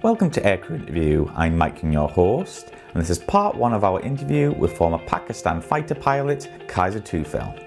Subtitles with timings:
[0.00, 1.28] Welcome to Aircrew Interview.
[1.34, 4.98] I'm Mike King, your host, and this is part one of our interview with former
[4.98, 7.58] Pakistan fighter pilot Kaiser Tufail.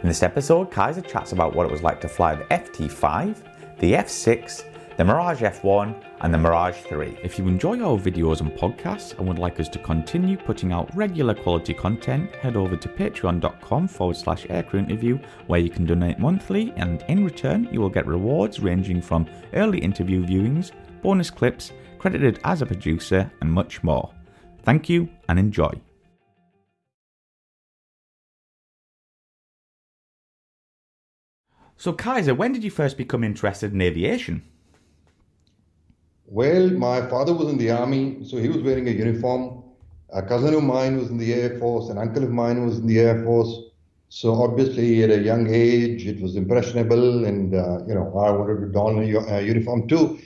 [0.00, 3.44] In this episode, Kaiser chats about what it was like to fly the FT 5,
[3.80, 4.64] the F 6,
[4.96, 7.18] the Mirage F1, and the Mirage 3.
[7.22, 10.88] If you enjoy our videos and podcasts and would like us to continue putting out
[10.96, 16.18] regular quality content, head over to patreon.com forward slash aircrew interview where you can donate
[16.18, 20.70] monthly and in return you will get rewards ranging from early interview viewings,
[21.04, 24.10] bonus clips, credited as a producer, and much more.
[24.64, 25.72] Thank you and enjoy.
[31.76, 34.42] So, Kaiser, when did you first become interested in aviation?
[36.24, 39.62] Well, my father was in the army, so he was wearing a uniform.
[40.14, 42.86] A cousin of mine was in the Air Force, an uncle of mine was in
[42.86, 43.52] the Air Force.
[44.08, 48.60] So obviously, at a young age, it was impressionable, and uh, you know, I wanted
[48.60, 50.18] to don a, a uniform too.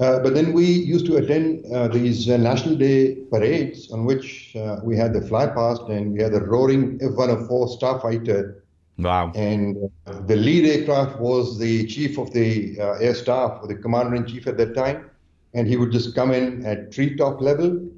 [0.00, 4.56] Uh, but then we used to attend uh, these uh, National Day parades on which
[4.56, 8.56] uh, we had the fly past and we had the roaring F-104 Starfighter.
[8.98, 9.32] Wow.
[9.34, 13.76] And uh, the lead aircraft was the chief of the uh, air staff, or the
[13.76, 15.10] commander in chief at that time
[15.54, 17.88] and he would just come in at treetop level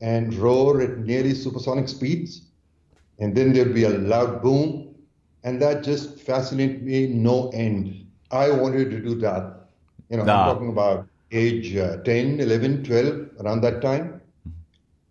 [0.00, 2.42] and roar at nearly supersonic speeds.
[3.18, 4.94] And then there'd be a loud boom,
[5.44, 8.06] and that just fascinated me no end.
[8.30, 9.68] I wanted to do that.
[10.08, 10.42] You know, nah.
[10.42, 14.20] I'm talking about age uh, 10, 11, 12, around that time.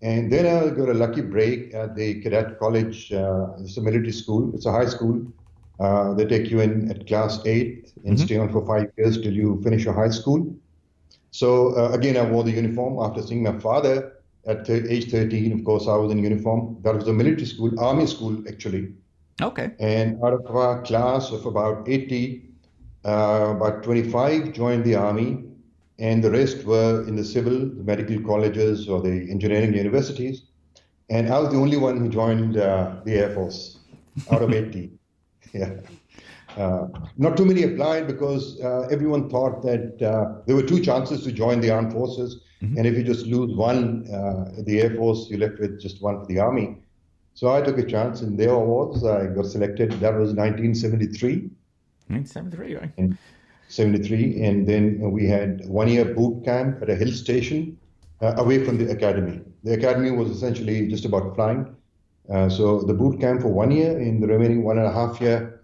[0.02, 3.11] And then I got a lucky break at the cadet college.
[3.11, 5.22] Uh, it's a military school, it's a high school.
[5.80, 8.25] Uh, they take you in at class 8 and mm-hmm.
[8.25, 10.55] stay on for five years till you finish your high school.
[11.31, 14.14] So uh, again, I wore the uniform after seeing my father
[14.45, 15.59] at th- age 13.
[15.59, 16.77] Of course, I was in uniform.
[16.83, 18.94] That was a military school, army school actually.
[19.42, 19.72] Okay.
[19.80, 22.44] And out of our class of about 80,
[23.05, 25.44] uh, about 25 joined the army,
[26.02, 30.44] and the rest were in the civil, the medical colleges, or the engineering universities.
[31.12, 33.78] And I was the only one who joined uh, the Air Force
[34.32, 34.92] out of 80.
[35.54, 35.73] Yeah.
[36.58, 41.23] Uh, not too many applied because uh, everyone thought that uh, there were two chances
[41.23, 42.78] to join the armed forces, mm-hmm.
[42.78, 46.20] and if you just lose one, uh, the Air Force, you're left with just one
[46.20, 46.78] for the Army.
[47.36, 49.06] So I took a chance, and there I was.
[49.06, 49.92] I got selected.
[49.92, 51.50] That was 1973.
[52.08, 52.92] 1973, right?
[52.98, 53.17] And
[53.71, 57.77] 73, and then we had one year boot camp at a hill station
[58.21, 59.42] uh, away from the academy.
[59.64, 61.76] The academy was essentially just about flying.
[62.30, 65.21] Uh, so the boot camp for one year, in the remaining one and a half
[65.21, 65.61] year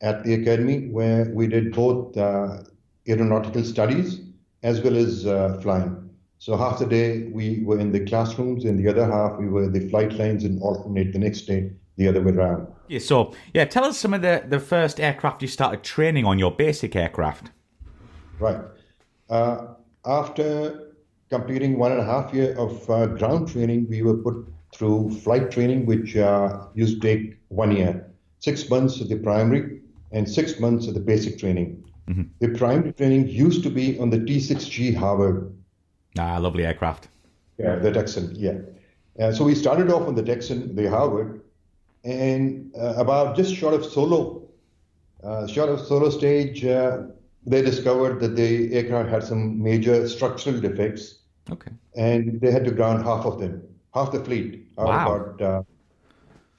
[0.00, 2.58] at the academy where we did both uh,
[3.08, 4.20] aeronautical studies
[4.62, 6.10] as well as uh, flying.
[6.38, 9.64] So half the day we were in the classrooms, and the other half we were
[9.64, 12.66] in the flight lines and alternate the next day the other way around.
[12.88, 13.00] Yeah.
[13.00, 16.50] So yeah, tell us some of the the first aircraft you started training on your
[16.50, 17.50] basic aircraft.
[18.38, 18.60] Right.
[19.28, 19.74] Uh,
[20.06, 20.94] after
[21.28, 25.50] completing one and a half year of uh, ground training, we were put through flight
[25.50, 29.80] training, which uh, used to take one year, six months of the primary,
[30.12, 31.84] and six months of the basic training.
[32.08, 32.22] Mm-hmm.
[32.40, 35.52] The primary training used to be on the T6G Harvard.
[36.18, 37.08] Ah, lovely aircraft.
[37.58, 38.58] Yeah, the Texan, yeah.
[39.20, 41.37] Uh, so we started off on the Texan, the Harvard,
[42.08, 44.42] and uh, about just short of solo,
[45.22, 47.02] uh, short of solo stage, uh,
[47.46, 51.20] they discovered that the aircraft had some major structural defects.
[51.50, 51.70] Okay.
[51.96, 53.62] And they had to ground half of them,
[53.94, 54.84] half the fleet, wow.
[54.84, 55.62] about uh,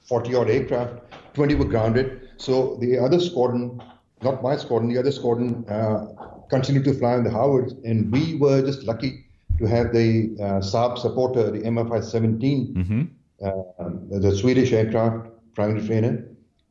[0.02, 0.94] 40 odd aircraft.
[1.34, 2.28] 20 were grounded.
[2.36, 3.82] So the other squadron,
[4.22, 6.06] not my squadron, the other squadron uh,
[6.48, 9.26] continued to fly on the Harvards, and we were just lucky
[9.58, 13.02] to have the uh, Saab supporter, the MFI 17, mm-hmm.
[13.44, 16.26] uh, the Swedish aircraft primary trainer.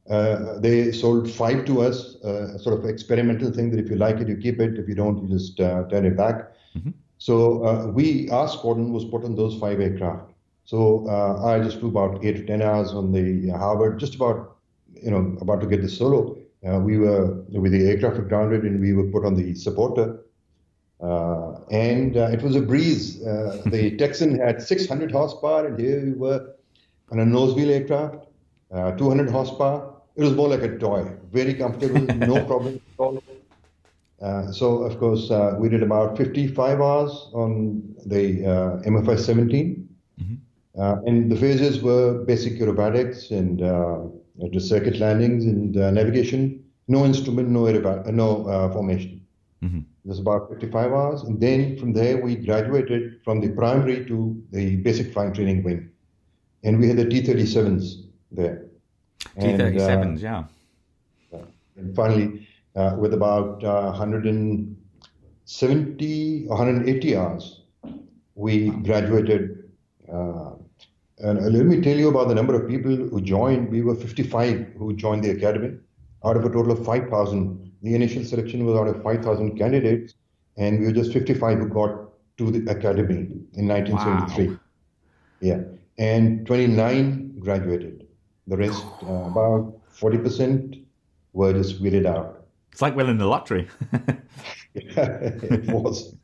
[0.09, 3.95] Uh, they sold five to us, uh, a sort of experimental thing that if you
[3.95, 4.79] like it, you keep it.
[4.79, 6.51] If you don't, you just uh, turn it back.
[6.75, 6.91] Mm-hmm.
[7.19, 10.31] So uh, we, our squadron was put on those five aircraft.
[10.65, 14.57] So uh, I just flew about eight to ten hours on the Harvard, just about
[15.03, 16.37] you know, about to get the solo,
[16.67, 20.19] uh, we were with the aircraft grounded and we were put on the supporter.
[21.01, 23.23] Uh, and uh, it was a breeze.
[23.25, 26.55] Uh, the Texan had 600 horsepower, and here we were
[27.11, 28.25] on a nosewheel aircraft,
[28.71, 29.93] uh, 200 horsepower.
[30.15, 33.23] It was more like a toy, very comfortable, no problem at all.
[34.21, 38.41] Uh, so, of course, we did about 55 hours on the
[38.85, 39.85] MFI 17.
[40.19, 41.07] Mm-hmm.
[41.07, 43.61] and the phases were basic aerobatics and
[44.47, 46.63] to circuit landings and uh, navigation.
[46.87, 49.25] No instrument, no, uh, no uh, formation.
[49.63, 49.79] Mm-hmm.
[49.79, 51.21] It was about 55 hours.
[51.23, 55.89] And then from there, we graduated from the primary to the basic flying training wing.
[56.63, 58.65] And we had the T 37s there.
[59.39, 60.43] T 37s, yeah.
[61.75, 67.61] And finally, uh, with about uh, 170, 180 hours,
[68.35, 69.69] we graduated.
[70.11, 70.51] Uh,
[71.19, 73.69] and let me tell you about the number of people who joined.
[73.69, 75.77] We were 55 who joined the academy
[76.23, 77.71] out of a total of 5,000.
[77.81, 80.13] The initial selection was out of 5,000 candidates,
[80.57, 84.47] and we were just 55 who got to the academy in 1973.
[84.47, 84.59] Wow.
[85.41, 85.61] Yeah,
[85.97, 88.05] and 29 graduated.
[88.49, 90.83] The rest, uh, about 40%,
[91.33, 92.45] were just weeded out.
[92.71, 93.67] It's like winning the lottery.
[94.75, 96.15] it was.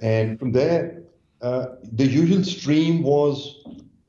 [0.00, 1.02] and from there,
[1.42, 3.62] uh, the usual stream was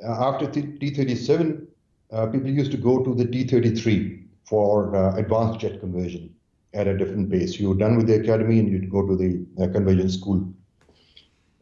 [0.03, 1.67] uh, after T37,
[2.11, 6.33] uh, people used to go to the T33 for uh, advanced jet conversion
[6.73, 7.59] at a different pace.
[7.59, 10.47] You were done with the academy and you'd go to the uh, conversion school.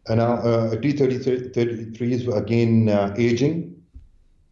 [0.07, 3.75] And now uh, T33s were again uh, aging,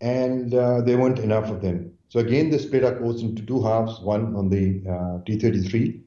[0.06, 1.92] and there weren't enough of them.
[2.10, 4.80] So again, they split our course into two halves, one on the
[5.26, 6.02] T33,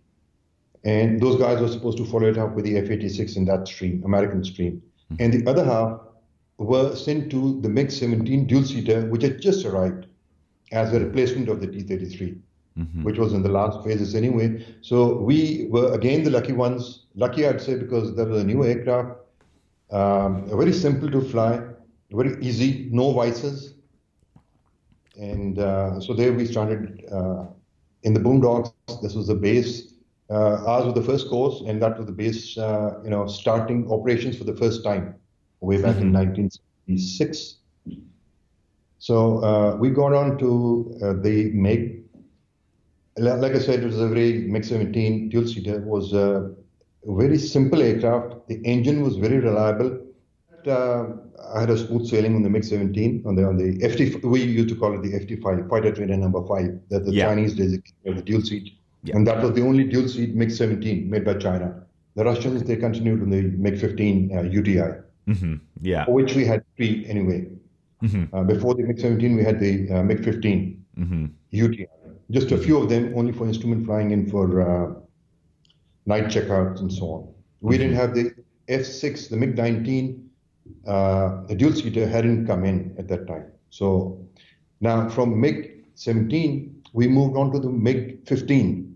[0.84, 4.02] and those guys were supposed to follow it up with the F-86 in that stream,
[4.04, 4.82] American stream.
[5.12, 5.22] Mm-hmm.
[5.22, 6.00] And the other half
[6.58, 10.06] were sent to the MiG-17 dual-seater, which had just arrived
[10.72, 12.38] as a replacement of the T-33,
[12.78, 13.02] mm-hmm.
[13.02, 14.64] which was in the last phases anyway.
[14.80, 17.06] So we were again the lucky ones.
[17.14, 19.18] Lucky, I'd say, because that was a new aircraft,
[19.90, 21.60] um, very simple to fly,
[22.10, 23.74] very easy, no vices.
[25.18, 27.46] And uh, so there we started uh,
[28.04, 28.72] in the boondocks.
[29.02, 29.94] This was the base.
[30.30, 33.90] Uh, ours was the first course, and that was the base, uh, you know, starting
[33.90, 35.14] operations for the first time
[35.60, 36.08] way back mm-hmm.
[36.08, 37.56] in 1976.
[38.98, 42.04] So uh, we got on to uh, the MiG.
[43.16, 45.80] Like I said, it was a very MiG-17 dual-seater.
[45.80, 46.54] was a
[47.04, 48.46] very simple aircraft.
[48.48, 50.07] The engine was very reliable.
[50.68, 51.06] Uh,
[51.54, 54.22] I had a smooth sailing on the MiG-17 on the on the FT.
[54.22, 57.26] We used to call it the FT5, fighter trainer number five, that the yeah.
[57.26, 58.72] Chinese designated the dual seat,
[59.02, 59.16] yeah.
[59.16, 61.84] and that was the only dual seat MiG-17 made by China.
[62.16, 64.92] The Russians they continued on the MiG-15 uh, UTI.
[65.28, 65.54] Mm-hmm.
[65.82, 66.04] Yeah.
[66.04, 67.46] For which we had three anyway.
[68.02, 68.34] Mm-hmm.
[68.34, 71.26] Uh, before the MiG 17, we had the uh, MiG 15 mm-hmm.
[71.50, 71.86] UTI.
[72.30, 74.94] Just a few of them only for instrument flying in for uh,
[76.06, 77.34] night checkouts and so on.
[77.60, 78.00] We didn't mm-hmm.
[78.00, 78.34] have the
[78.68, 80.27] F 6, the MiG 19,
[80.86, 83.46] uh, the dual seater hadn't come in at that time.
[83.70, 84.26] So
[84.80, 88.88] now from MiG 17, we moved on to the MiG 15.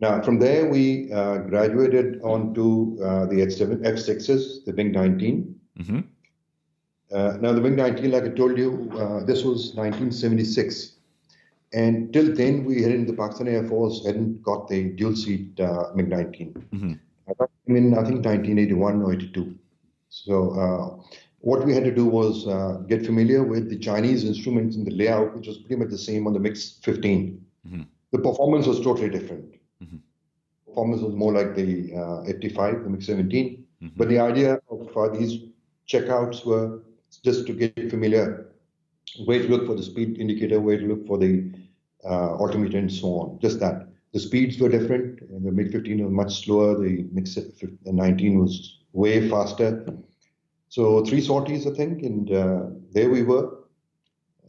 [0.00, 5.54] Now, from there, we uh, graduated onto uh, the F7, F6s, the MiG 19.
[5.78, 6.00] Mm-hmm.
[7.14, 10.96] Uh, now, the MiG 19, like I told you, uh, this was 1976.
[11.72, 15.92] And till then, we hadn't, the Pakistan Air Force hadn't got the dual seat uh,
[15.94, 16.66] MiG 19.
[16.74, 16.92] Mm-hmm.
[17.28, 19.58] I mean, I think 1981 or 82.
[20.12, 21.02] So, uh,
[21.38, 24.94] what we had to do was uh, get familiar with the Chinese instruments and the
[24.94, 27.44] layout, which was pretty much the same on the MiG 15.
[27.66, 27.82] Mm-hmm.
[28.12, 29.54] The performance was totally different.
[29.82, 29.96] Mm-hmm.
[30.66, 33.64] Performance was more like the uh, 85, the MiG 17.
[33.82, 33.88] Mm-hmm.
[33.96, 35.44] But the idea of uh, these
[35.88, 36.82] checkouts were
[37.24, 38.52] just to get familiar,
[39.24, 41.50] where to look for the speed indicator, where to look for the
[42.04, 43.38] uh, altimeter, and so on.
[43.40, 43.88] Just that.
[44.12, 45.20] The speeds were different.
[45.20, 46.78] The MiG 15 was much slower.
[46.78, 47.28] The MiG
[47.86, 49.86] 19 was way faster.
[50.68, 52.62] So three sorties, I think, and uh,
[52.92, 53.58] there we were,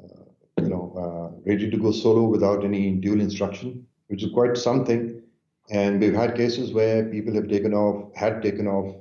[0.02, 0.24] uh,
[0.62, 5.22] you know, uh, ready to go solo without any dual instruction, which is quite something.
[5.70, 8.96] And we've had cases where people have taken off, had taken off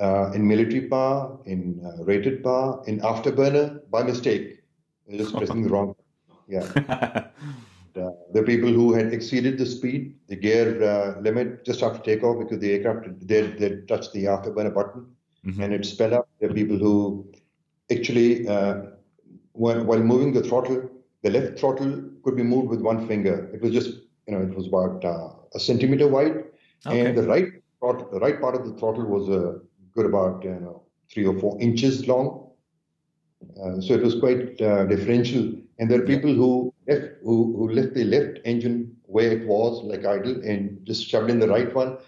[0.00, 4.62] uh, in military power, in uh, rated power, in afterburner by mistake,
[5.10, 5.94] just pressing the wrong.
[6.48, 7.26] Yeah.
[7.96, 12.38] uh, the people who had exceeded the speed, the gear uh, limit just after takeoff
[12.38, 15.06] because the aircraft they they touched the afterburner button
[15.46, 15.62] mm-hmm.
[15.62, 16.28] and it sped up.
[16.40, 17.26] There are people who
[17.90, 18.82] actually uh,
[19.52, 20.90] while, while moving the throttle,
[21.22, 23.50] the left throttle could be moved with one finger.
[23.54, 23.90] It was just
[24.26, 26.44] you know it was about uh, a centimeter wide,
[26.86, 27.00] okay.
[27.00, 27.48] and the right
[27.80, 29.60] the right part of the throttle was a
[29.94, 30.82] good about you know
[31.12, 32.46] three or four inches long.
[33.62, 35.52] Uh, so it was quite uh, differential.
[35.78, 39.82] And there are people who left who, who left the left engine where it was,
[39.82, 41.98] like idle, and just shoved in the right one.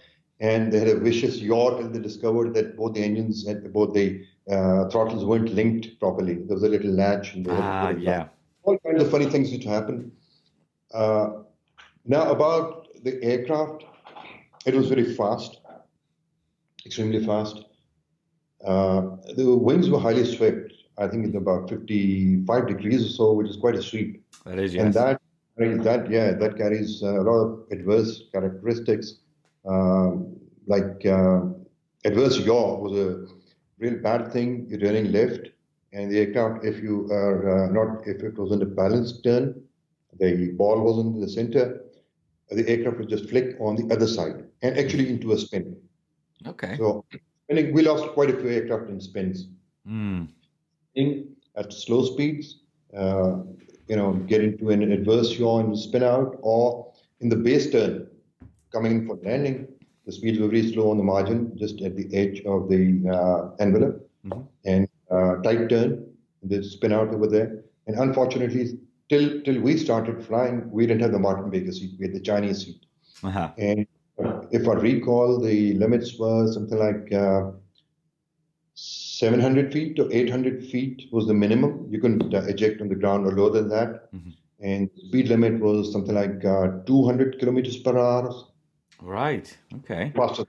[0.41, 3.95] And they had a vicious yaw till they discovered that both the engines and both
[3.95, 6.35] the uh, throttles weren't linked properly.
[6.35, 7.35] There was a little latch.
[7.35, 8.29] And ah, yeah.
[8.65, 10.13] All kinds of funny things used to happen.
[10.93, 11.43] Uh,
[12.05, 13.85] now about the aircraft,
[14.67, 15.61] it was very fast,
[16.85, 17.65] extremely fast.
[18.65, 20.72] Uh, the wings were highly swept.
[20.99, 24.23] I think it's about 55 degrees or so, which is quite a sweep.
[24.45, 24.85] That is, yes.
[24.85, 25.21] And that,
[25.57, 29.15] that yeah, that carries a lot of adverse characteristics.
[29.67, 31.41] Um, like uh,
[32.05, 33.27] adverse yaw was a
[33.79, 34.67] real bad thing.
[34.69, 35.49] You're turning left,
[35.93, 39.63] and the aircraft, if you are uh, not, if it was in a balanced turn,
[40.19, 41.85] the ball wasn't in the center,
[42.51, 45.77] the aircraft would just flick on the other side and actually into a spin.
[46.47, 46.77] Okay.
[46.77, 47.05] So
[47.49, 49.49] we lost quite a few aircraft in spins.
[49.87, 50.29] Mm.
[51.55, 52.61] At slow speeds,
[52.97, 53.39] uh,
[53.89, 58.09] you know, get into an adverse yaw and spin out, or in the base turn,
[58.73, 59.69] coming in for landing,
[60.07, 63.63] the speeds were very slow on the margin, just at the edge of the uh,
[63.63, 64.43] envelope, mm-hmm.
[64.65, 66.07] and uh, tight turn,
[66.43, 67.65] the spin out over there.
[67.87, 72.07] And unfortunately, till till we started flying, we didn't have the Martin Baker seat; we
[72.07, 72.87] had the Chinese seat.
[73.23, 73.51] Uh-huh.
[73.59, 73.87] And
[74.51, 77.53] if I recall, the limits were something like uh,
[79.23, 81.87] 700 feet to 800 feet was the minimum.
[81.89, 84.13] You couldn't uh, eject on the ground or lower than that.
[84.13, 84.31] Mm-hmm.
[84.59, 88.33] And speed limit was something like uh, 200 kilometers per hour.
[89.01, 89.57] Right.
[89.77, 90.13] Okay.
[90.17, 90.45] Faster.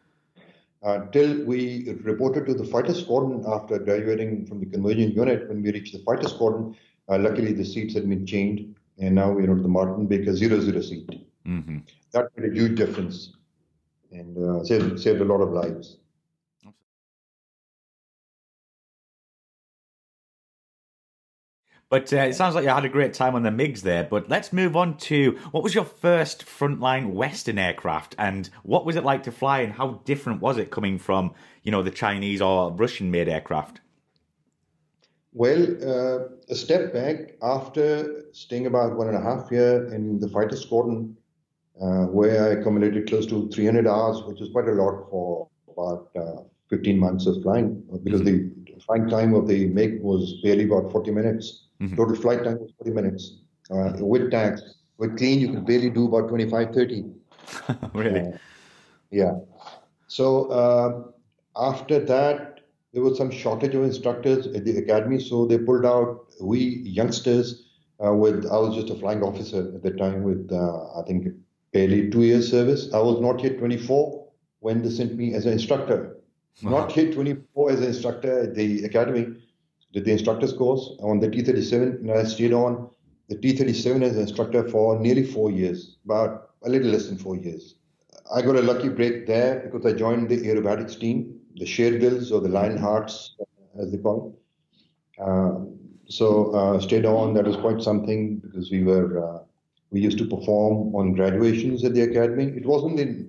[0.81, 5.61] Until uh, we reported to the fighter squadron after graduating from the conversion unit, when
[5.61, 6.75] we reached the fighter squadron,
[7.09, 8.63] uh, luckily the seats had been changed,
[8.97, 11.09] and now we're on the Martin Baker 00 seat.
[11.47, 11.77] Mm-hmm.
[12.11, 13.33] That made a huge difference
[14.11, 15.97] and uh, saved, saved a lot of lives.
[21.93, 24.03] But uh, it sounds like you had a great time on the MiGs there.
[24.03, 28.95] But let's move on to what was your first frontline Western aircraft, and what was
[28.95, 32.41] it like to fly, and how different was it coming from, you know, the Chinese
[32.41, 33.81] or Russian-made aircraft?
[35.33, 40.29] Well, uh, a step back after staying about one and a half year in the
[40.29, 41.15] fighter squadron,
[41.79, 46.09] uh, where I accumulated close to 300 hours, which is quite a lot for about
[46.15, 48.63] uh, 15 months of flying, because mm-hmm.
[48.65, 51.62] the flying time of the MiG was barely about 40 minutes.
[51.81, 51.95] Mm-hmm.
[51.95, 53.37] Total flight time was 40 minutes.
[53.71, 54.61] Uh, with tax,
[54.97, 57.05] with clean, you can barely do about 25, 30.
[57.93, 58.19] really?
[58.19, 58.37] Uh,
[59.11, 59.33] yeah.
[60.07, 61.03] So uh,
[61.55, 62.61] after that,
[62.93, 67.69] there was some shortage of instructors at the academy, so they pulled out we youngsters.
[68.03, 71.27] Uh, with I was just a flying officer at the time with uh, I think
[71.71, 72.93] barely two years service.
[72.93, 74.27] I was not yet 24
[74.59, 76.17] when they sent me as an instructor.
[76.61, 76.71] Wow.
[76.71, 79.27] Not yet 24 as an instructor at the academy
[79.93, 82.89] did the instructor's course on the T37, and I stayed on
[83.29, 87.35] the T37 as an instructor for nearly four years, about a little less than four
[87.35, 87.75] years.
[88.33, 92.41] I got a lucky break there because I joined the aerobatics team, the Sherdils or
[92.41, 93.29] the Lionhearts,
[93.79, 95.21] as they call it.
[95.21, 95.59] Uh,
[96.07, 97.33] so uh, stayed on.
[97.33, 99.39] That was quite something because we were uh,
[99.91, 102.45] we used to perform on graduations at the academy.
[102.45, 103.27] It wasn't the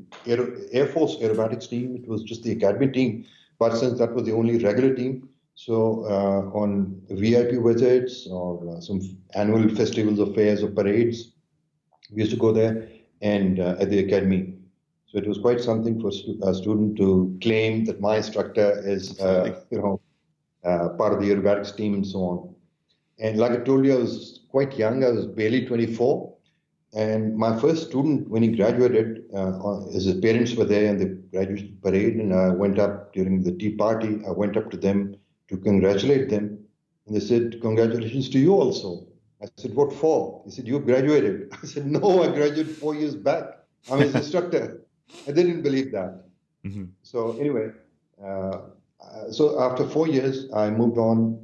[0.72, 3.26] Air Force aerobatics team; it was just the academy team.
[3.58, 8.80] But since that was the only regular team, so uh, on VIP visits or uh,
[8.80, 9.00] some
[9.34, 11.32] annual festivals or fairs or parades,
[12.10, 12.88] we used to go there
[13.22, 14.54] and uh, at the academy.
[15.06, 19.62] So it was quite something for a student to claim that my instructor is, uh,
[19.70, 20.00] you know,
[20.64, 22.54] uh, part of the aerobatics team and so on.
[23.20, 25.04] And like I told you, I was quite young.
[25.04, 26.34] I was barely 24.
[26.94, 31.78] And my first student, when he graduated, uh, his parents were there in the graduation
[31.82, 34.20] parade, and I went up during the tea party.
[34.26, 35.16] I went up to them
[35.48, 36.64] to congratulate them.
[37.06, 39.06] And they said, Congratulations to you also.
[39.42, 40.42] I said, What for?
[40.44, 41.52] He said, You graduated.
[41.62, 43.44] I said, No, I graduated four years back.
[43.90, 44.82] I'm instructor.
[45.26, 46.24] And they didn't believe that.
[46.64, 46.84] Mm-hmm.
[47.02, 47.68] So, anyway,
[48.24, 48.60] uh,
[49.30, 51.40] so after four years, I moved on.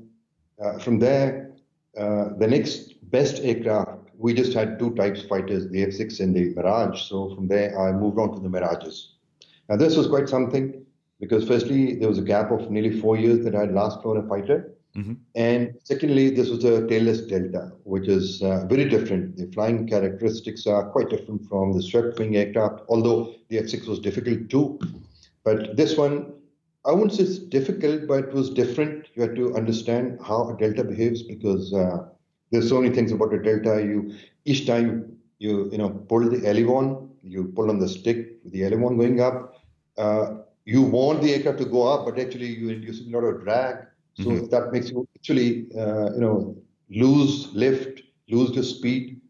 [0.62, 1.52] Uh, from there,
[1.98, 6.34] uh, the next best aircraft, we just had two types fighters, the F 6 and
[6.34, 7.02] the Mirage.
[7.02, 9.16] So, from there, I moved on to the Mirages.
[9.68, 10.79] Now, this was quite something
[11.20, 14.16] because firstly there was a gap of nearly four years that I had last flown
[14.16, 15.14] a fighter, mm-hmm.
[15.34, 19.36] and secondly this was a tailless Delta, which is uh, very different.
[19.36, 23.98] The flying characteristics are quite different from the swept wing aircraft, although the F6 was
[23.98, 24.80] difficult too.
[25.44, 26.32] But this one,
[26.86, 29.08] I wouldn't say it's difficult, but it was different.
[29.14, 32.08] You had to understand how a Delta behaves because uh,
[32.50, 33.82] there's so many things about a Delta.
[33.82, 34.14] You
[34.46, 38.64] each time you you know pull the aileron, you pull on the stick with the
[38.64, 39.62] aileron going up.
[39.98, 40.36] Uh,
[40.70, 43.86] you want the aircraft to go up, but actually you're inducing a lot of drag.
[44.14, 44.46] So mm-hmm.
[44.50, 46.56] that makes you actually, uh, you know,
[46.90, 49.20] lose lift, lose the speed.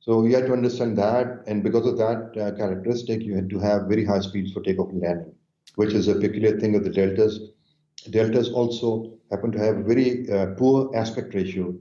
[0.00, 3.60] So you had to understand that, and because of that uh, characteristic, you had to
[3.60, 5.32] have very high speeds for takeoff and landing,
[5.76, 7.38] which is a peculiar thing of the deltas.
[8.10, 11.72] Deltas also happen to have very uh, poor aspect ratio.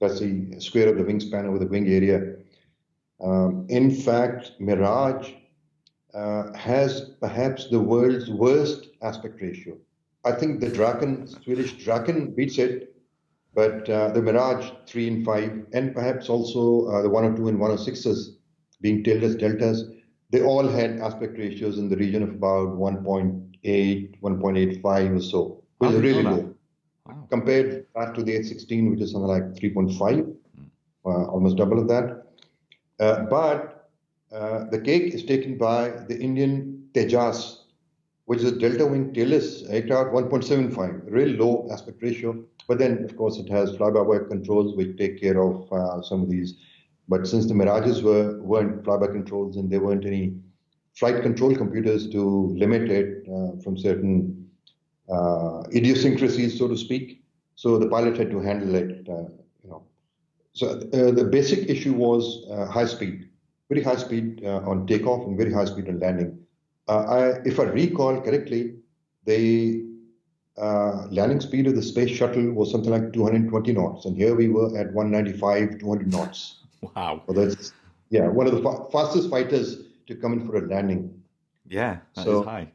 [0.00, 2.36] That's the square of the wingspan over the wing area.
[3.20, 5.32] Um, in fact, Mirage
[6.14, 9.76] uh, has perhaps the world's worst aspect ratio.
[10.24, 12.94] I think the Draken, Swedish Draken beats it,
[13.54, 18.36] but uh, the Mirage 3 and 5, and perhaps also uh, the 102 and 106s
[18.80, 19.84] being tailless deltas,
[20.30, 25.90] they all had aspect ratios in the region of about 1.8, 1.85 or so, which
[25.90, 26.54] is really low.
[27.06, 27.26] Wow.
[27.30, 30.34] Compared that to the F16, which is something like 3.5, mm.
[31.04, 32.24] almost double of that.
[32.98, 33.83] Uh, but
[34.34, 37.58] uh, the cake is taken by the Indian Tejas,
[38.26, 42.44] which is a delta wing tailless aircraft, 1.75, really low aspect ratio.
[42.66, 46.30] But then, of course, it has fly-by-wire controls which take care of uh, some of
[46.30, 46.54] these.
[47.08, 50.36] But since the Mirages were, weren't fly-by controls and there weren't any
[50.94, 54.48] flight control computers to limit it uh, from certain
[55.12, 57.22] uh, idiosyncrasies, so to speak,
[57.56, 59.06] so the pilot had to handle it.
[59.08, 59.28] Uh,
[59.62, 59.82] you know,
[60.54, 63.28] so the basic issue was high speed,
[63.68, 66.38] very high speed on takeoff and very high speed on landing.
[66.88, 68.74] I, if I recall correctly,
[69.24, 69.84] the
[70.56, 74.48] uh, landing speed of the space shuttle was something like 220 knots, and here we
[74.48, 76.60] were at 195, 200 knots.
[76.94, 77.22] Wow.
[77.26, 77.72] So that's
[78.10, 81.22] yeah, one of the fa- fastest fighters to come in for a landing.
[81.66, 82.68] Yeah, that so, high.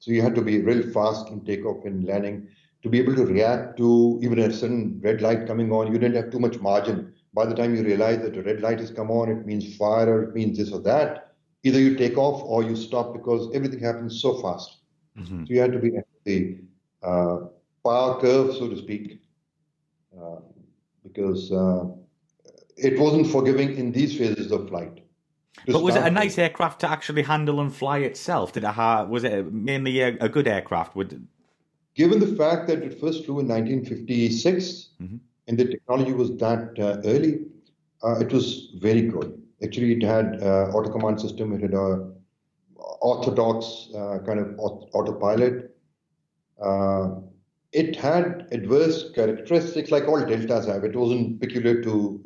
[0.00, 2.48] So you had to be real fast in takeoff and landing
[2.82, 5.92] to be able to react to even a sudden red light coming on.
[5.92, 7.14] You didn't have too much margin.
[7.32, 10.12] By the time you realize that a red light has come on, it means fire
[10.12, 11.34] or it means this or that.
[11.62, 14.78] Either you take off or you stop because everything happens so fast.
[15.18, 15.44] Mm-hmm.
[15.44, 16.58] So you had to be at the
[17.02, 17.36] uh,
[17.84, 19.20] power curve, so to speak,
[20.18, 20.40] uh,
[21.02, 21.84] because uh,
[22.76, 25.00] it wasn't forgiving in these phases of flight.
[25.66, 28.52] But was it a nice aircraft to actually handle and fly itself?
[28.52, 30.96] Did it have, was it mainly a, a good aircraft?
[30.96, 31.26] Would
[31.94, 35.16] given the fact that it first flew in 1956 mm-hmm.
[35.50, 37.40] And the technology was that uh, early,
[38.04, 39.36] uh, it was very good.
[39.64, 41.52] Actually, it had uh, auto command system.
[41.52, 42.12] It had a
[43.00, 43.88] orthodox
[44.26, 45.74] kind of autopilot.
[47.72, 50.84] It had adverse characteristics like all deltas have.
[50.84, 52.22] It wasn't peculiar to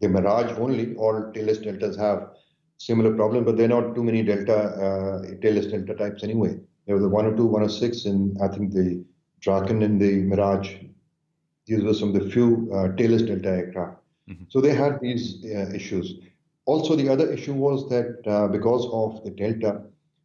[0.00, 0.94] the Mirage only.
[0.96, 2.28] All tailless deltas have
[2.76, 6.58] similar problem, but there are not too many delta uh, tailless delta types anyway.
[6.86, 9.02] There was the 102, 106, and I think the
[9.40, 10.74] Draken and the Mirage.
[11.70, 13.98] These were some of the few uh, tailless delta aircraft.
[14.28, 14.44] Mm-hmm.
[14.48, 16.14] So they had these uh, issues.
[16.64, 19.82] Also, the other issue was that uh, because of the delta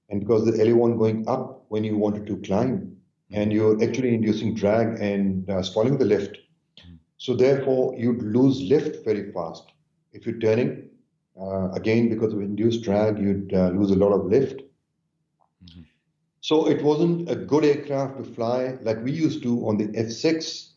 [0.09, 2.97] and because the elevon going up when you wanted to climb,
[3.31, 6.37] and you're actually inducing drag and uh, spoiling the lift.
[6.79, 6.95] Mm-hmm.
[7.17, 9.65] So therefore, you'd lose lift very fast.
[10.13, 10.89] If you're turning,
[11.39, 14.61] uh, again, because of induced drag, you'd uh, lose a lot of lift.
[15.63, 15.81] Mm-hmm.
[16.41, 20.71] So it wasn't a good aircraft to fly like we used to on the F6,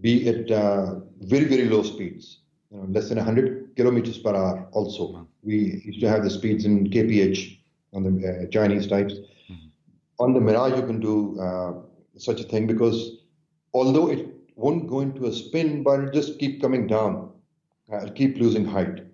[0.00, 4.68] be at uh, very, very low speeds, you know, less than 100 kilometers per hour
[4.72, 5.26] also.
[5.42, 7.58] We used to have the speeds in kph
[7.92, 9.14] on the uh, Chinese types.
[9.14, 9.66] Mm-hmm.
[10.18, 11.72] On the Mirage, you can do uh,
[12.16, 13.18] such a thing because
[13.74, 14.26] although it
[14.56, 17.30] won't go into a spin, but it'll just keep coming down.
[17.92, 19.04] Uh, it'll keep losing height.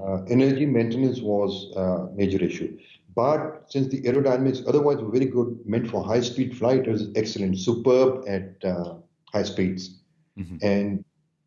[0.00, 2.78] Uh, energy maintenance was a major issue.
[3.14, 7.08] But since the aerodynamics otherwise were very good, meant for high speed flight, it was
[7.16, 8.94] excellent, superb at uh,
[9.32, 9.97] high speeds.
[10.38, 10.56] Mm-hmm.
[10.62, 11.04] And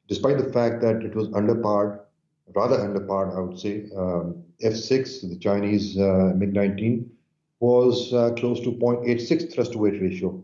[0.08, 2.02] despite the fact that it was underpowered,
[2.54, 7.10] rather underpowered, I would say, um, F6, the Chinese uh, MiG 19,
[7.60, 10.44] was uh, close to 0.86 thrust to weight ratio.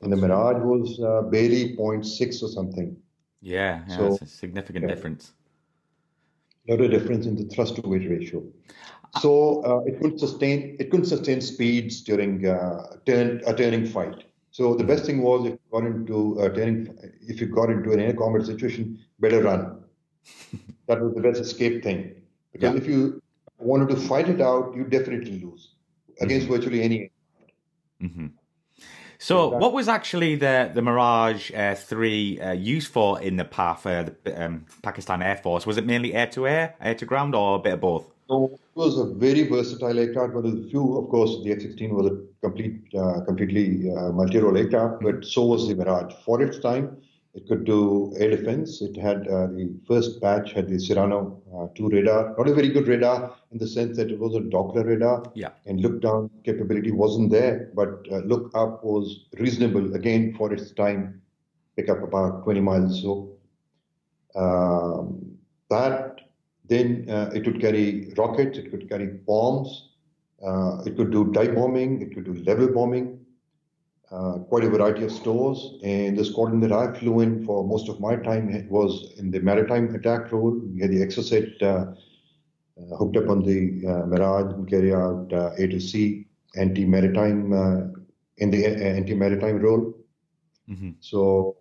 [0.00, 2.96] And the Mirage was uh, barely 0.6 or something.
[3.40, 4.94] Yeah, yeah so, a significant yeah.
[4.94, 5.32] difference
[6.68, 8.42] lot of difference in the thrust to weight ratio.
[9.20, 14.24] So uh, it couldn't sustain it couldn't sustain speeds during uh, turn, a turning fight.
[14.54, 17.90] So the best thing was if you got into a turning if you got into
[17.90, 19.82] an air combat situation, better run.
[20.86, 22.22] that was the best escape thing.
[22.52, 22.80] Because yeah.
[22.80, 23.20] if you
[23.58, 25.74] wanted to fight it out, you definitely lose
[26.20, 26.54] against mm-hmm.
[26.54, 27.10] virtually any.
[28.00, 28.26] Mm-hmm.
[29.24, 33.86] So, what was actually the the Mirage uh, three uh, used for in the PAF,
[33.86, 35.66] uh, the um, Pakistan Air Force?
[35.66, 38.04] Was it mainly air to air, air to ground, or a bit of both?
[38.28, 40.34] So it was a very versatile aircraft.
[40.34, 45.02] But the few, of course, the F-16 was a complete, uh, completely uh, multi-role aircraft,
[45.02, 46.12] but so was the Mirage.
[46.26, 46.98] For its time,
[47.34, 48.80] it could do air defense.
[48.80, 52.68] It had uh, the first batch had the Cyrano uh, 2 radar, not a very
[52.68, 55.24] good radar in the sense that it was a Doppler radar.
[55.34, 55.50] Yeah.
[55.66, 60.70] And look down capability wasn't there, but uh, look up was reasonable again for its
[60.70, 61.20] time,
[61.76, 63.28] pick up about 20 miles or
[64.34, 64.40] so.
[64.40, 65.36] Um,
[65.70, 66.20] that
[66.66, 69.90] then uh, it would carry rockets, it could carry bombs,
[70.46, 73.13] uh, it could do dive bombing, it could do level bombing
[74.14, 75.74] uh, quite a variety of stores.
[75.82, 79.40] And the squadron that I flew in for most of my time was in the
[79.40, 80.60] maritime attack role.
[80.72, 81.92] We had the Exocet uh,
[82.80, 87.52] uh, hooked up on the uh, Mirage and carry out uh, A to C anti-maritime
[87.52, 88.00] uh,
[88.38, 89.94] in the anti-maritime role.
[90.68, 90.90] Mm-hmm.
[91.00, 91.56] So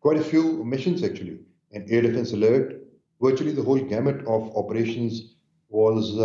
[0.00, 1.40] quite a few missions actually.
[1.72, 2.82] And air defense alert,
[3.20, 5.34] virtually the whole gamut of operations
[5.68, 6.16] was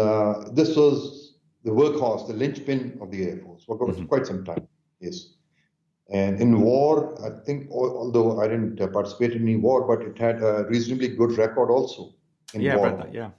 [0.53, 4.05] this was the workhorse, the linchpin of the Air Force for mm-hmm.
[4.05, 4.67] quite some time.
[4.99, 5.32] Yes.
[6.13, 10.43] And in war, I think, although I didn't participate in any war, but it had
[10.43, 12.13] a reasonably good record also
[12.53, 12.91] in yeah, war.
[12.91, 13.31] That, yeah,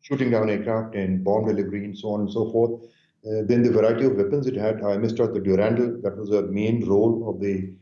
[0.00, 2.82] shooting down aircraft and bomb delivery and so on and so forth.
[3.26, 6.00] Uh, then the variety of weapons it had, I missed out the Durandal.
[6.02, 7.72] That was a main role of the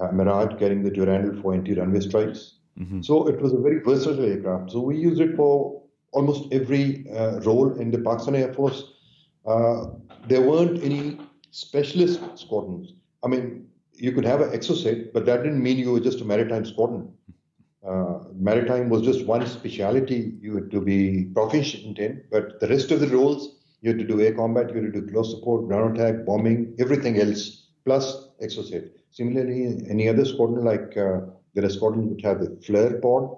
[0.00, 2.54] uh, Mirage, carrying the Durandal for anti-runway strikes.
[2.78, 3.02] Mm-hmm.
[3.02, 4.72] So it was a very versatile aircraft.
[4.72, 8.92] So we used it for almost every uh, role in the Pakistan Air Force.
[9.44, 9.86] Uh,
[10.28, 11.18] there weren't any
[11.50, 12.94] specialist squadrons.
[13.24, 13.65] I mean,
[13.96, 17.12] you could have an exocet, but that didn't mean you were just a maritime squadron.
[17.86, 22.90] Uh, maritime was just one specialty you had to be proficient in, but the rest
[22.90, 25.68] of the roles, you had to do air combat, you had to do close support,
[25.68, 28.90] ground attack, bombing, everything else, plus exocet.
[29.10, 31.20] Similarly, any other squadron, like uh,
[31.54, 33.30] there are squadrons which have the flare pod,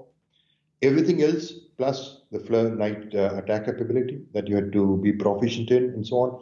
[0.83, 5.71] everything else, plus the flare night uh, attack capability that you had to be proficient
[5.71, 6.40] in, and so on.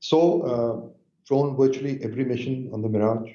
[0.00, 3.30] So, uh, flown virtually every mission on the Mirage.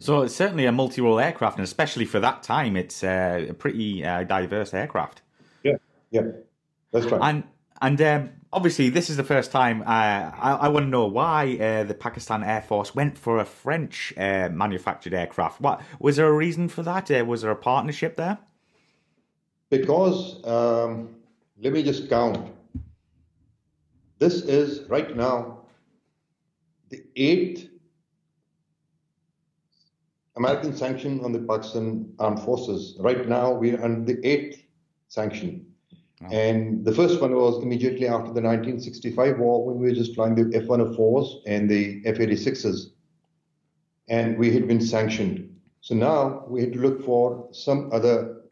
[0.00, 4.04] So it's certainly a multi-role aircraft, and especially for that time, it's uh, a pretty
[4.04, 5.22] uh, diverse aircraft.
[5.64, 5.76] Yeah,
[6.10, 6.22] yeah,
[6.92, 7.20] that's right.
[7.20, 7.42] And
[7.82, 9.82] and um, obviously, this is the first time.
[9.82, 13.44] Uh, I, I want to know why uh, the Pakistan Air Force went for a
[13.44, 15.60] French uh, manufactured aircraft.
[15.60, 17.10] What was there a reason for that?
[17.10, 18.38] Uh, was there a partnership there?
[19.68, 21.16] Because um,
[21.60, 22.52] let me just count.
[24.20, 25.57] This is right now
[26.90, 27.68] the eighth
[30.36, 32.96] American sanction on the Pakistan armed forces.
[33.00, 34.62] Right now, we're under the eighth
[35.08, 35.66] sanction.
[36.22, 36.26] Oh.
[36.30, 40.34] And the first one was immediately after the 1965 war when we were just flying
[40.34, 42.92] the F 104s and the F 86s.
[44.08, 45.56] And we had been sanctioned.
[45.80, 48.42] So now we had to look for some other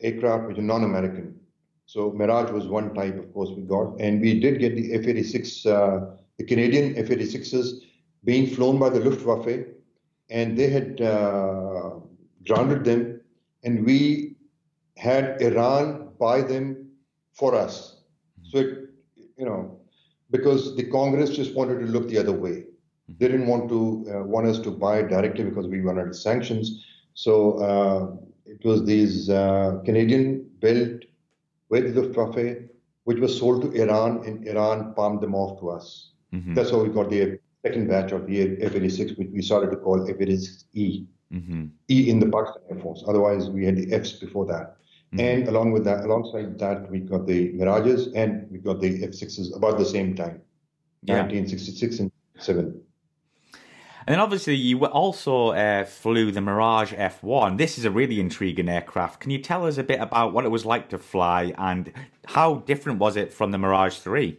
[0.00, 1.38] aircraft which are non American.
[1.86, 4.00] So Mirage was one type, of course, we got.
[4.00, 7.80] And we did get the F 86, uh, the Canadian F 86s
[8.24, 9.66] being flown by the Luftwaffe
[10.30, 11.90] and they had uh,
[12.46, 13.20] grounded them,
[13.62, 14.36] and we
[14.96, 16.90] had Iran buy them
[17.32, 18.02] for us.
[18.42, 18.90] So, it,
[19.36, 19.78] you know,
[20.30, 22.64] because the Congress just wanted to look the other way.
[23.18, 26.84] They didn't want to uh, want us to buy directly because we were under sanctions.
[27.12, 28.16] So uh,
[28.46, 31.02] it was these uh, Canadian built
[31.68, 32.56] with Luftwaffe,
[33.04, 36.13] which was sold to Iran, and Iran palmed them off to us.
[36.34, 36.54] Mm-hmm.
[36.54, 40.08] That's how we got the second batch of the F-86, which we started to call
[40.08, 41.06] F-86E.
[41.32, 41.64] Mm-hmm.
[41.90, 43.02] E in the Pakistan Air Force.
[43.08, 44.76] Otherwise, we had the Fs before that.
[45.14, 45.20] Mm-hmm.
[45.20, 49.56] And along with that, alongside that, we got the Mirages and we got the F6s
[49.56, 50.40] about the same time,
[51.02, 51.22] yeah.
[51.22, 52.80] 1966 and 7.
[54.06, 57.56] And then obviously you also uh, flew the Mirage F1.
[57.56, 59.20] This is a really intriguing aircraft.
[59.20, 61.90] Can you tell us a bit about what it was like to fly and
[62.26, 64.38] how different was it from the Mirage 3?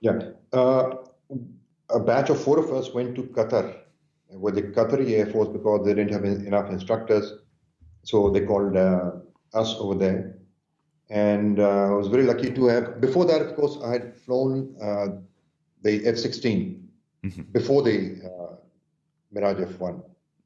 [0.00, 0.30] Yeah.
[0.52, 0.96] Uh,
[1.90, 3.76] a batch of four of us went to Qatar
[4.32, 7.32] with the Qatari Air Force because they didn't have enough instructors.
[8.02, 9.12] So they called uh,
[9.52, 10.36] us over there.
[11.10, 14.76] And uh, I was very lucky to have, before that, of course, I had flown
[14.80, 15.08] uh,
[15.82, 16.88] the F 16
[17.24, 17.42] mm-hmm.
[17.52, 18.54] before the uh,
[19.32, 20.02] Mirage F1.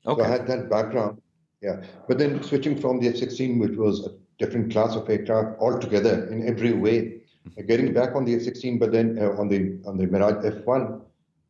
[0.06, 0.22] Okay.
[0.22, 1.20] So I had that background.
[1.60, 1.82] Yeah.
[2.08, 6.26] But then switching from the F 16, which was a different class of aircraft altogether
[6.28, 7.20] in every way.
[7.66, 11.00] Getting back on the F 16, but then uh, on the on the Mirage F1,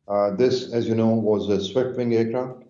[0.07, 2.63] uh, this, as you know, was a swept wing aircraft,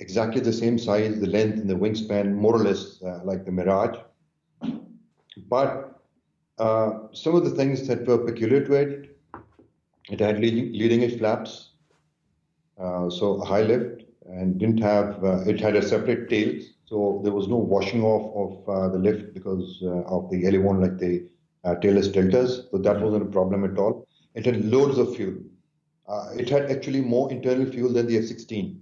[0.00, 3.52] exactly the same size, the length and the wingspan, more or less uh, like the
[3.52, 3.98] Mirage.
[5.48, 6.00] But
[6.58, 9.18] uh, some of the things that were peculiar to it,
[10.10, 11.70] it had leading, leading edge flaps,
[12.78, 17.32] uh, so high lift, and didn't have, uh, it had a separate tail, so there
[17.32, 20.98] was no washing off of the lift because of the elevon like
[21.64, 24.06] the tailless deltas, so that wasn't a problem at all.
[24.34, 25.38] It had loads of fuel.
[26.08, 28.78] Uh, it had actually more internal fuel than the F-16.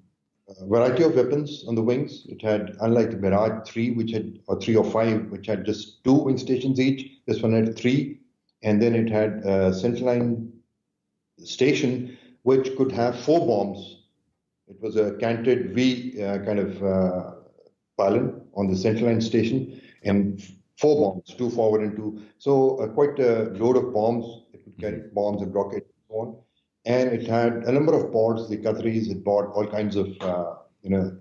[0.49, 2.25] Uh, variety of weapons on the wings.
[2.29, 6.05] It had, unlike the Mirage 3, which had, or 3 or 5, which had just
[6.05, 8.21] two wing stations each, this one had three.
[8.63, 10.51] And then it had a centerline
[11.43, 14.05] station, which could have four bombs.
[14.69, 17.33] It was a canted V uh, kind of uh,
[17.97, 20.43] pylon on the centerline station, and
[20.79, 22.23] four bombs, two forward and two.
[22.39, 24.43] So uh, quite a load of bombs.
[24.53, 26.37] It could carry bombs and rockets and so on
[26.87, 28.49] and it had a number of pods.
[28.49, 31.19] The Qataris had bought all kinds of uh, you know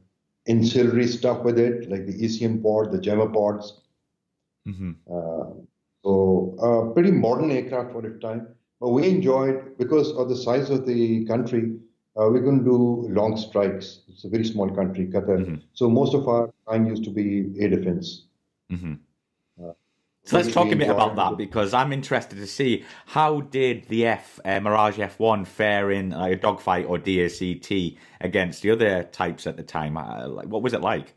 [0.47, 3.81] ancillary stuff with it, like the ECM pod, the Jammer pods.
[4.67, 4.91] Mm-hmm.
[5.11, 5.65] Uh,
[6.03, 8.47] so a pretty modern aircraft for its time.
[8.79, 11.77] But we enjoyed because of the size of the country.
[12.17, 14.01] Uh, we couldn't do long strikes.
[14.07, 15.39] It's a very small country, Qatar.
[15.39, 15.55] Mm-hmm.
[15.73, 18.27] So most of our time used to be air defense.
[18.71, 18.93] Mm-hmm.
[20.25, 24.07] So let's talk a bit about that because I'm interested to see how did the
[24.07, 29.45] F uh, Mirage F1 fare in uh, a dogfight or DACT against the other types
[29.45, 29.97] at the time?
[29.97, 31.13] Uh, like, what was it like?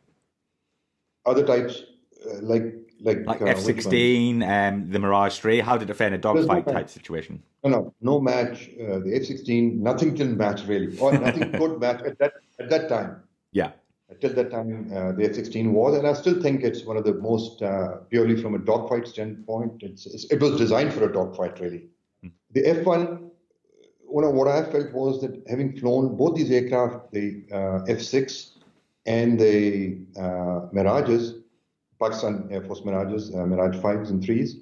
[1.24, 1.84] Other types,
[2.26, 5.60] uh, like Like, Like uh, F sixteen, um, the Mirage three.
[5.60, 7.42] How did it fare in a dogfight no type situation?
[7.64, 8.70] No, no, no match.
[8.80, 12.88] Uh, the F-16, nothing can match really, or nothing could match at that at that
[12.88, 13.22] time.
[13.52, 13.72] Yeah.
[14.10, 17.14] Until that time, uh, the F-16 was, and I still think it's one of the
[17.14, 19.82] most uh, purely from a dogfight standpoint.
[19.82, 21.88] It's, it's, it was designed for a dogfight, really.
[22.22, 22.28] Hmm.
[22.52, 27.44] The F-1, you know, what I felt was that having flown both these aircraft, the
[27.52, 28.52] uh, F-6
[29.04, 31.34] and the uh, Mirages,
[32.00, 34.52] Pakistan Air Force Mirages, uh, Mirage 5s and 3s,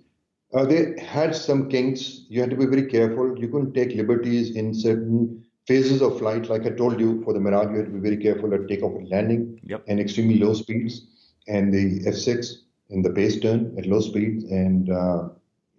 [0.55, 2.23] uh, they had some kinks.
[2.29, 3.39] You had to be very careful.
[3.39, 6.49] You couldn't take liberties in certain phases of flight.
[6.49, 8.95] Like I told you, for the Mirage, you had to be very careful at takeoff
[8.95, 9.85] and landing Yep.
[9.89, 11.07] and extremely low speeds.
[11.49, 14.45] And the F6 in the base turn at low speeds.
[14.45, 15.29] And, uh,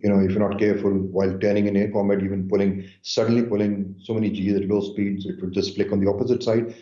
[0.03, 3.95] you know, if you're not careful while turning in air combat, even pulling, suddenly pulling
[3.99, 6.75] so many G's at low speeds, it would just flick on the opposite side.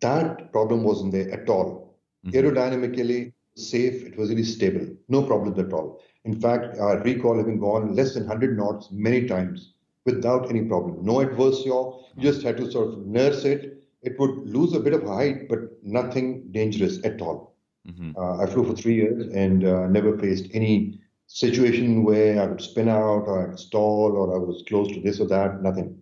[0.00, 1.96] That problem wasn't there at all.
[2.26, 2.32] Mhm.
[2.32, 6.00] Aerodynamically safe, it was really stable, no problems at all.
[6.24, 9.74] In fact, I recall having gone less than 100 knots many times
[10.06, 11.04] without any problem.
[11.04, 13.84] No adverse yaw, you just had to sort of nurse it.
[14.02, 17.54] It would lose a bit of height, but nothing dangerous at all.
[17.86, 18.16] Mhm.
[18.16, 22.60] Uh, I flew for three years and uh, never faced any situation where I would
[22.60, 26.00] spin out or I would stall or I was close to this or that, nothing.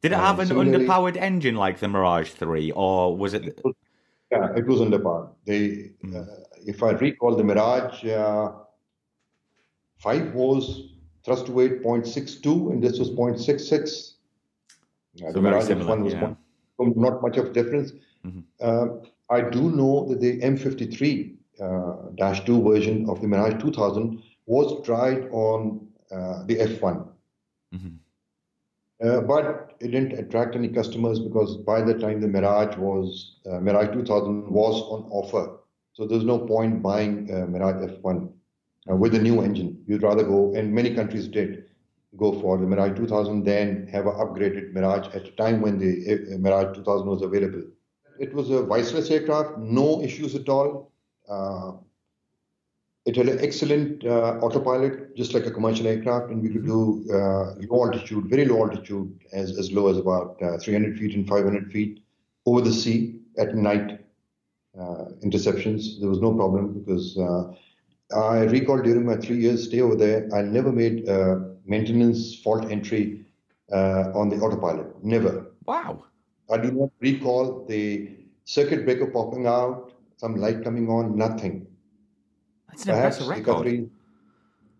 [0.00, 3.60] Did it Uh, have an underpowered engine like the Mirage three, or was it?
[4.30, 5.30] Yeah, it was under par.
[5.44, 6.14] They, Mm.
[6.16, 6.24] uh,
[6.66, 8.52] if I recall, the Mirage uh,
[9.98, 14.14] 5 was thrust to weight 0.62 and this was 0.66.
[15.14, 16.34] Yeah, So the very Mirage similar, F1 was yeah.
[16.76, 17.92] one- not much of difference.
[18.24, 18.44] Mhm.
[18.60, 18.86] Uh,
[19.30, 25.28] I do know that the M53 uh, 2 version of the Mirage 2000 was tried
[25.32, 27.04] on uh, the F1.
[27.74, 27.98] Mhm.
[29.04, 33.60] Uh, but it didn't attract any customers because by the time the Mirage was uh,
[33.60, 35.58] Mirage 2000 was on offer,
[35.92, 38.28] so there's no point buying uh, Mirage F1 uh,
[38.96, 39.82] with a new engine.
[39.86, 41.64] You'd rather go, and many countries did
[42.16, 46.34] go for the Mirage 2000, then have an upgraded Mirage at a time when the
[46.34, 47.62] uh, Mirage 2000 was available.
[48.18, 50.90] It was a viceless aircraft, no issues at all.
[51.28, 51.72] Uh,
[53.04, 57.06] it had an excellent uh, autopilot, just like a commercial aircraft, and we could do
[57.10, 61.26] uh, low altitude, very low altitude, as, as low as about uh, 300 feet and
[61.26, 62.02] 500 feet
[62.44, 64.00] over the sea at night
[64.78, 66.00] uh, interceptions.
[66.00, 67.54] There was no problem because uh,
[68.14, 72.70] I recall during my three years stay over there, I never made uh, maintenance fault
[72.70, 73.26] entry
[73.70, 75.04] uh, on the autopilot.
[75.04, 75.46] Never.
[75.66, 76.04] Wow.
[76.50, 81.66] I do not recall the circuit breaker popping out, some light coming on, nothing.
[82.68, 83.66] That's an Perhaps impressive record.
[83.66, 83.90] Qatari-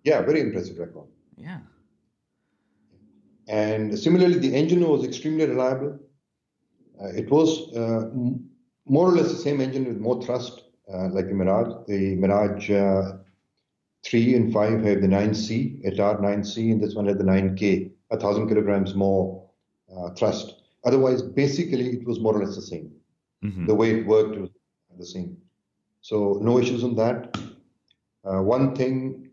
[0.05, 1.07] yeah, very impressive record.
[1.37, 1.59] Yeah.
[3.47, 5.99] And similarly, the engine was extremely reliable.
[7.01, 8.49] Uh, it was uh, m-
[8.87, 11.73] more or less the same engine with more thrust, uh, like the Mirage.
[11.87, 13.13] The Mirage uh,
[14.05, 18.49] 3 and 5 have the 9C, Atar 9C, and this one had the 9K, 1,000
[18.49, 19.45] kilograms more
[19.95, 20.63] uh, thrust.
[20.85, 22.91] Otherwise, basically, it was more or less the same.
[23.45, 23.67] Mhm.
[23.67, 24.51] The way it worked was
[24.99, 25.37] the same.
[26.01, 27.37] So, no issues on that.
[28.25, 29.31] Uh, one thing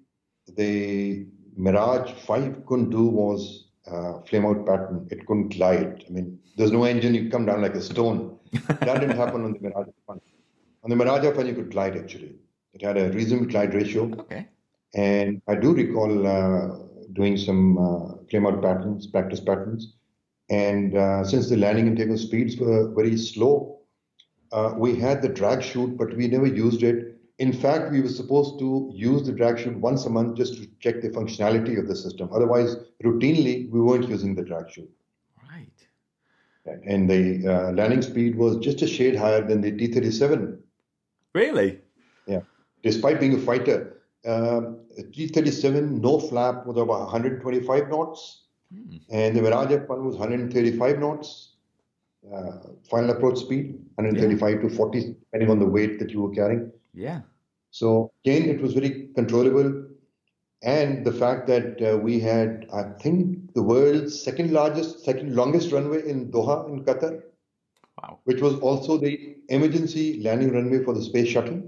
[0.58, 5.08] the Mirage 5 couldn't do was uh, flame out pattern.
[5.12, 6.04] It couldn't glide.
[6.08, 8.38] I mean, there's no engine, you come down like a stone.
[8.68, 10.20] That didn't happen on the Mirage 1.
[10.86, 12.36] On the Mirage 1, you could glide actually.
[12.74, 14.04] It had a reasonable glide ratio.
[14.20, 14.48] Okay.
[14.94, 16.78] And I do recall uh,
[17.14, 19.96] doing some uh, flame out patterns, practice patterns.
[20.52, 23.80] And uh, since the landing and takeoff speeds were very slow,
[24.52, 27.18] uh, we had the drag chute, but we never used it.
[27.40, 30.68] In fact, we were supposed to use the drag chute once a month just to
[30.80, 32.30] check the functionality of the system.
[32.32, 34.92] Otherwise, routinely, we weren't using the drag chute.
[35.50, 36.80] Right.
[36.86, 40.62] And the uh, landing speed was just a shade higher than the T 37
[41.36, 41.80] Really?
[42.34, 42.42] Yeah,
[42.84, 43.78] despite being a fighter,
[44.26, 44.80] um,
[45.14, 48.22] T-37 no flap was about 125 knots,
[48.74, 48.98] Hmm.
[49.12, 51.52] and the Mirage F1 was 135 knots.
[52.36, 52.54] Uh,
[52.90, 53.66] final approach speed
[53.98, 56.72] 135 to 40, depending on the weight that you were carrying.
[56.96, 57.20] Yeah.
[57.70, 59.70] So again, it was very controllable,
[60.64, 65.72] and the fact that uh, we had, I think, the world's second largest, second longest
[65.72, 67.22] runway in Doha in Qatar,
[68.08, 68.20] Wow.
[68.26, 71.64] which was also the emergency landing runway for the space shuttle.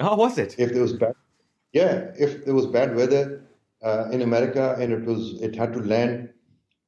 [0.00, 0.54] Oh, was it?
[0.58, 1.14] if there was bad
[1.72, 3.42] yeah if there was bad weather
[3.82, 6.28] uh, in america and it was it had to land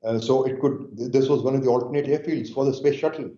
[0.04, 0.76] uh, so it could
[1.16, 3.30] this was one of the alternate airfields for the space shuttle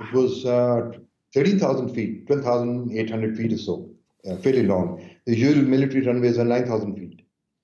[0.00, 0.90] it was uh,
[1.34, 3.88] 13000 feet 12800 feet or so
[4.28, 4.88] uh, fairly long
[5.26, 7.22] the usual military runways are 9000 feet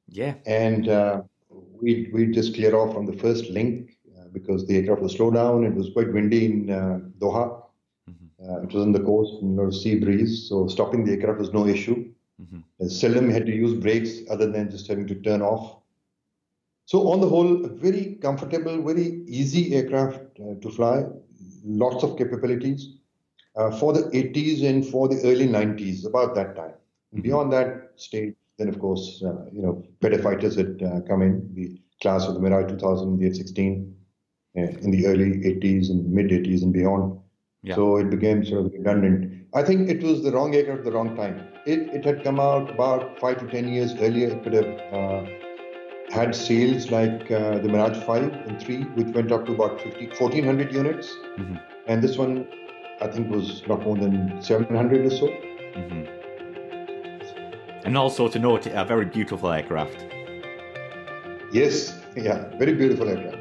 [0.08, 0.34] Yeah.
[0.46, 1.22] and uh,
[1.80, 3.97] we we just clear off from the first link
[4.32, 7.44] because the aircraft was slow down it was quite windy in uh, doha
[8.10, 8.28] Mhm.
[8.48, 11.52] uh, it was on the coast, you know, sea breeze, so stopping the aircraft was
[11.52, 11.96] no issue.
[12.42, 12.88] Mm-hmm.
[12.88, 15.76] Seldom had to use brakes other than just having to turn off.
[16.86, 21.04] So on the whole, a very comfortable, very easy aircraft uh, to fly.
[21.64, 22.96] Lots of capabilities
[23.56, 26.74] uh, for the 80s and for the early 90s, about that time.
[27.14, 27.22] Mm-hmm.
[27.22, 31.50] Beyond that stage, then of course, uh, you know, better fighters had uh, come in.
[31.54, 33.97] The class of the Mirage 2000, the F-16, uh,
[34.54, 37.18] in the early 80s and mid 80s and beyond.
[37.62, 37.74] Yeah.
[37.74, 39.46] So it became sort of redundant.
[39.54, 41.46] I think it was the wrong aircraft at the wrong time.
[41.66, 44.28] It, it had come out about five to ten years earlier.
[44.28, 45.26] It could have uh,
[46.10, 50.06] had sales like uh, the Mirage 5 and 3, which went up to about 50,
[50.06, 51.14] 1,400 units.
[51.38, 51.56] Mm-hmm.
[51.86, 52.46] And this one,
[53.00, 55.26] I think, was not more than 700 or so.
[55.26, 56.04] Mm-hmm.
[57.84, 60.04] And also to note, a very beautiful aircraft.
[61.52, 63.37] Yes, yeah, very beautiful aircraft.